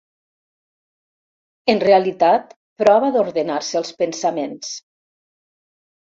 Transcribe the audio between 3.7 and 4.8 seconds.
els pensaments.